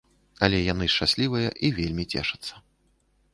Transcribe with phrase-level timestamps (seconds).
[0.45, 2.53] Але яны шчаслівыя і вельмі цешацца.